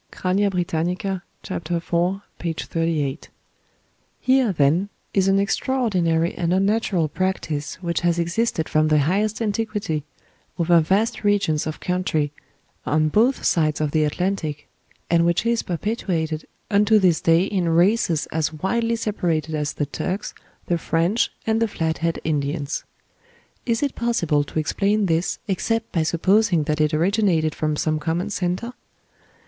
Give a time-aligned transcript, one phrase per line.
[0.09, 1.69] ("Crania Britannica," chap.
[1.71, 1.91] iv.,
[2.39, 2.53] p.
[2.53, 2.89] 38.) PERUVIAN SKULL.
[2.89, 3.29] CHINOOK (FLAT HEAD), AFTER
[4.25, 4.35] CATLIN.
[4.35, 10.03] Here, then, is an extraordinary and unnatural practice which has existed from the highest antiquity,
[10.57, 12.31] over vast regions of country,
[12.83, 14.67] on both sides of the Atlantic,
[15.11, 20.33] and which is perpetuated unto this day in races as widely separated as the Turks,
[20.65, 22.85] the French, and the Flat head Indians.
[23.67, 28.31] Is it possible to explain this except by supposing that it originated from some common
[28.31, 28.73] centre?